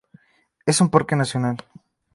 Es 0.65 0.81
un 0.81 0.89
parque 0.89 1.15
nacional. 1.15 1.57